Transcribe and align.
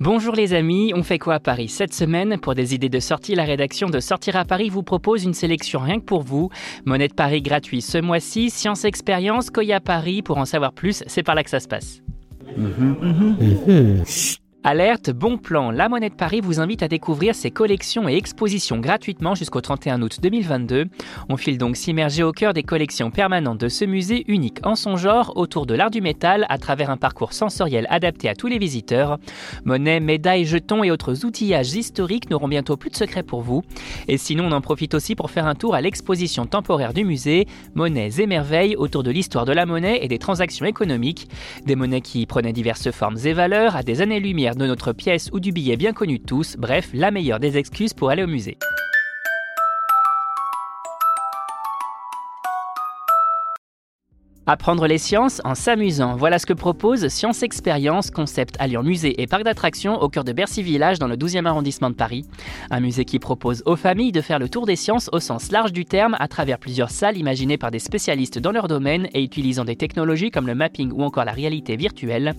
Bonjour 0.00 0.36
les 0.36 0.54
amis, 0.54 0.92
on 0.94 1.02
fait 1.02 1.18
quoi 1.18 1.34
à 1.34 1.40
Paris 1.40 1.66
cette 1.66 1.92
semaine 1.92 2.38
Pour 2.38 2.54
des 2.54 2.72
idées 2.72 2.88
de 2.88 3.00
sortie, 3.00 3.34
la 3.34 3.42
rédaction 3.42 3.88
de 3.88 3.98
Sortir 3.98 4.36
à 4.36 4.44
Paris 4.44 4.68
vous 4.68 4.84
propose 4.84 5.24
une 5.24 5.34
sélection 5.34 5.80
rien 5.80 5.98
que 5.98 6.04
pour 6.04 6.22
vous. 6.22 6.50
Monnaie 6.84 7.08
de 7.08 7.14
Paris 7.14 7.42
gratuit 7.42 7.82
ce 7.82 7.98
mois-ci, 7.98 8.50
Science 8.50 8.84
Expérience, 8.84 9.50
Koya 9.50 9.80
Paris. 9.80 10.22
Pour 10.22 10.38
en 10.38 10.44
savoir 10.44 10.72
plus, 10.72 11.02
c'est 11.08 11.24
par 11.24 11.34
là 11.34 11.42
que 11.42 11.50
ça 11.50 11.58
se 11.58 11.66
passe. 11.66 12.00
Alerte, 14.70 15.08
bon 15.08 15.38
plan, 15.38 15.70
la 15.70 15.88
Monnaie 15.88 16.10
de 16.10 16.14
Paris 16.14 16.42
vous 16.42 16.60
invite 16.60 16.82
à 16.82 16.88
découvrir 16.88 17.34
ses 17.34 17.50
collections 17.50 18.06
et 18.06 18.16
expositions 18.16 18.76
gratuitement 18.76 19.34
jusqu'au 19.34 19.62
31 19.62 20.02
août 20.02 20.18
2022. 20.20 20.88
On 21.30 21.38
file 21.38 21.56
donc 21.56 21.74
s'immerger 21.74 22.22
au 22.22 22.32
cœur 22.32 22.52
des 22.52 22.64
collections 22.64 23.10
permanentes 23.10 23.62
de 23.62 23.70
ce 23.70 23.86
musée 23.86 24.26
unique 24.28 24.58
en 24.66 24.74
son 24.74 24.98
genre 24.98 25.32
autour 25.36 25.64
de 25.64 25.72
l'art 25.72 25.90
du 25.90 26.02
métal 26.02 26.44
à 26.50 26.58
travers 26.58 26.90
un 26.90 26.98
parcours 26.98 27.32
sensoriel 27.32 27.86
adapté 27.88 28.28
à 28.28 28.34
tous 28.34 28.46
les 28.46 28.58
visiteurs. 28.58 29.16
Monnaie, 29.64 30.00
médailles, 30.00 30.44
jetons 30.44 30.84
et 30.84 30.90
autres 30.90 31.24
outillages 31.24 31.72
historiques 31.72 32.28
n'auront 32.28 32.48
bientôt 32.48 32.76
plus 32.76 32.90
de 32.90 32.96
secrets 32.96 33.22
pour 33.22 33.40
vous. 33.40 33.62
Et 34.06 34.18
sinon, 34.18 34.48
on 34.48 34.52
en 34.52 34.60
profite 34.60 34.92
aussi 34.92 35.14
pour 35.14 35.30
faire 35.30 35.46
un 35.46 35.54
tour 35.54 35.74
à 35.74 35.80
l'exposition 35.80 36.44
temporaire 36.44 36.92
du 36.92 37.06
musée 37.06 37.46
Monnaies 37.74 38.20
et 38.20 38.26
merveilles 38.26 38.76
autour 38.76 39.02
de 39.02 39.10
l'histoire 39.10 39.46
de 39.46 39.52
la 39.52 39.64
monnaie 39.64 40.04
et 40.04 40.08
des 40.08 40.18
transactions 40.18 40.66
économiques. 40.66 41.26
Des 41.64 41.74
monnaies 41.74 42.02
qui 42.02 42.26
prenaient 42.26 42.52
diverses 42.52 42.90
formes 42.90 43.16
et 43.24 43.32
valeurs 43.32 43.74
à 43.74 43.82
des 43.82 44.02
années-lumière 44.02 44.56
de 44.58 44.66
notre 44.66 44.92
pièce 44.92 45.30
ou 45.32 45.40
du 45.40 45.52
billet 45.52 45.76
bien 45.76 45.92
connu 45.92 46.18
de 46.18 46.24
tous, 46.24 46.56
bref, 46.58 46.90
la 46.92 47.10
meilleure 47.10 47.40
des 47.40 47.56
excuses 47.56 47.94
pour 47.94 48.10
aller 48.10 48.24
au 48.24 48.26
musée. 48.26 48.58
Apprendre 54.50 54.86
les 54.86 54.96
sciences 54.96 55.42
en 55.44 55.54
s'amusant. 55.54 56.16
Voilà 56.16 56.38
ce 56.38 56.46
que 56.46 56.54
propose 56.54 57.08
Science 57.08 57.42
Expérience, 57.42 58.10
concept 58.10 58.56
alliant 58.58 58.82
musée 58.82 59.20
et 59.20 59.26
parc 59.26 59.42
d'attractions 59.42 60.00
au 60.00 60.08
cœur 60.08 60.24
de 60.24 60.32
Bercy 60.32 60.62
Village 60.62 60.98
dans 60.98 61.06
le 61.06 61.16
12e 61.16 61.44
arrondissement 61.44 61.90
de 61.90 61.94
Paris. 61.94 62.24
Un 62.70 62.80
musée 62.80 63.04
qui 63.04 63.18
propose 63.18 63.62
aux 63.66 63.76
familles 63.76 64.10
de 64.10 64.22
faire 64.22 64.38
le 64.38 64.48
tour 64.48 64.64
des 64.64 64.74
sciences 64.74 65.10
au 65.12 65.20
sens 65.20 65.52
large 65.52 65.74
du 65.74 65.84
terme 65.84 66.16
à 66.18 66.28
travers 66.28 66.58
plusieurs 66.58 66.88
salles 66.88 67.18
imaginées 67.18 67.58
par 67.58 67.70
des 67.70 67.78
spécialistes 67.78 68.38
dans 68.38 68.50
leur 68.50 68.68
domaine 68.68 69.08
et 69.12 69.22
utilisant 69.22 69.66
des 69.66 69.76
technologies 69.76 70.30
comme 70.30 70.46
le 70.46 70.54
mapping 70.54 70.92
ou 70.92 71.02
encore 71.02 71.26
la 71.26 71.32
réalité 71.32 71.76
virtuelle. 71.76 72.34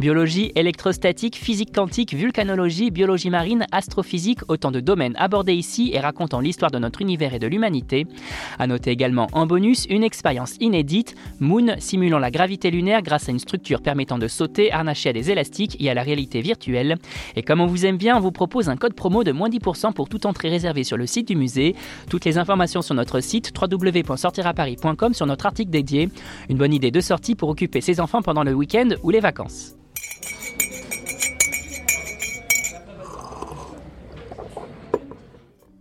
Biologie, 0.00 0.50
électrostatique, 0.56 1.36
physique 1.36 1.72
quantique, 1.72 2.12
vulcanologie, 2.12 2.90
biologie 2.90 3.30
marine, 3.30 3.66
astrophysique, 3.70 4.40
autant 4.48 4.72
de 4.72 4.80
domaines 4.80 5.14
abordés 5.16 5.54
ici 5.54 5.92
et 5.94 6.00
racontant 6.00 6.40
l'histoire 6.40 6.72
de 6.72 6.80
notre 6.80 7.02
univers 7.02 7.34
et 7.34 7.38
de 7.38 7.46
l'humanité. 7.46 8.08
À 8.58 8.66
noter 8.66 8.90
également 8.90 9.28
en 9.30 9.46
bonus 9.46 9.86
une 9.88 10.02
expérience 10.02 10.56
inédite, 10.58 11.14
Moon, 11.52 11.76
simulant 11.78 12.18
la 12.18 12.30
gravité 12.30 12.70
lunaire 12.70 13.02
grâce 13.02 13.28
à 13.28 13.32
une 13.32 13.38
structure 13.38 13.82
permettant 13.82 14.16
de 14.16 14.26
sauter, 14.26 14.72
harnaché 14.72 15.10
à 15.10 15.12
des 15.12 15.30
élastiques 15.30 15.76
et 15.80 15.90
à 15.90 15.94
la 15.94 16.02
réalité 16.02 16.40
virtuelle. 16.40 16.96
Et 17.36 17.42
comme 17.42 17.60
on 17.60 17.66
vous 17.66 17.84
aime 17.84 17.98
bien, 17.98 18.16
on 18.16 18.20
vous 18.20 18.32
propose 18.32 18.70
un 18.70 18.76
code 18.76 18.94
promo 18.94 19.22
de 19.22 19.32
moins 19.32 19.50
10% 19.50 19.92
pour 19.92 20.08
toute 20.08 20.24
entrée 20.24 20.48
réservée 20.48 20.82
sur 20.82 20.96
le 20.96 21.06
site 21.06 21.28
du 21.28 21.36
musée. 21.36 21.74
Toutes 22.08 22.24
les 22.24 22.38
informations 22.38 22.80
sur 22.80 22.94
notre 22.94 23.20
site 23.20 23.52
www.sortiraparis.com 23.60 25.12
sur 25.12 25.26
notre 25.26 25.44
article 25.44 25.70
dédié. 25.70 26.08
Une 26.48 26.56
bonne 26.56 26.72
idée 26.72 26.90
de 26.90 27.00
sortie 27.00 27.34
pour 27.34 27.50
occuper 27.50 27.82
ses 27.82 28.00
enfants 28.00 28.22
pendant 28.22 28.44
le 28.44 28.54
week-end 28.54 28.88
ou 29.02 29.10
les 29.10 29.20
vacances. 29.20 29.76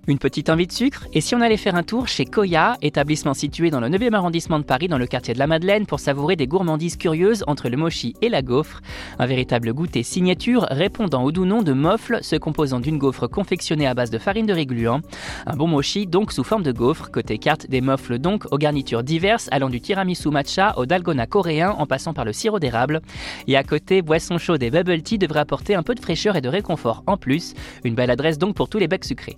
Une 0.07 0.17
petite 0.17 0.49
envie 0.49 0.65
de 0.65 0.71
sucre 0.71 1.05
Et 1.13 1.21
si 1.21 1.35
on 1.35 1.41
allait 1.41 1.57
faire 1.57 1.75
un 1.75 1.83
tour 1.83 2.07
chez 2.07 2.25
Koya, 2.25 2.75
établissement 2.81 3.35
situé 3.35 3.69
dans 3.69 3.79
le 3.79 3.87
9e 3.87 4.15
arrondissement 4.15 4.57
de 4.57 4.63
Paris, 4.63 4.87
dans 4.87 4.97
le 4.97 5.05
quartier 5.05 5.35
de 5.35 5.39
la 5.39 5.45
Madeleine, 5.45 5.85
pour 5.85 5.99
savourer 5.99 6.35
des 6.35 6.47
gourmandises 6.47 6.97
curieuses 6.97 7.43
entre 7.45 7.69
le 7.69 7.77
mochi 7.77 8.15
et 8.23 8.29
la 8.29 8.41
gaufre 8.41 8.81
Un 9.19 9.27
véritable 9.27 9.71
goûter 9.73 10.01
signature 10.01 10.65
répondant 10.71 11.23
au 11.23 11.31
doux 11.31 11.45
nom 11.45 11.61
de 11.61 11.73
mofle, 11.73 12.17
se 12.23 12.35
composant 12.35 12.79
d'une 12.79 12.97
gaufre 12.97 13.27
confectionnée 13.27 13.85
à 13.85 13.93
base 13.93 14.09
de 14.09 14.17
farine 14.17 14.47
de 14.47 14.53
régluant. 14.53 15.01
Un 15.45 15.55
bon 15.55 15.67
mochi 15.67 16.07
donc 16.07 16.31
sous 16.31 16.43
forme 16.43 16.63
de 16.63 16.71
gaufre. 16.71 17.11
Côté 17.11 17.37
carte, 17.37 17.69
des 17.69 17.81
mofles 17.81 18.17
donc 18.17 18.51
aux 18.51 18.57
garnitures 18.57 19.03
diverses, 19.03 19.49
allant 19.51 19.69
du 19.69 19.81
tiramisu 19.81 20.29
matcha 20.29 20.73
au 20.77 20.87
dalgona 20.87 21.27
coréen 21.27 21.75
en 21.77 21.85
passant 21.85 22.15
par 22.15 22.25
le 22.25 22.33
sirop 22.33 22.57
d'érable. 22.57 23.01
Et 23.47 23.55
à 23.55 23.63
côté, 23.63 24.01
boisson 24.01 24.39
chaude 24.39 24.63
et 24.63 24.71
bubble 24.71 25.03
tea 25.03 25.19
devraient 25.19 25.41
apporter 25.41 25.75
un 25.75 25.83
peu 25.83 25.93
de 25.93 25.99
fraîcheur 25.99 26.35
et 26.35 26.41
de 26.41 26.49
réconfort 26.49 27.03
en 27.05 27.17
plus. 27.17 27.53
Une 27.83 27.93
belle 27.93 28.09
adresse 28.09 28.39
donc 28.39 28.55
pour 28.55 28.67
tous 28.67 28.79
les 28.79 28.87
becs 28.87 29.05
sucrés. 29.05 29.37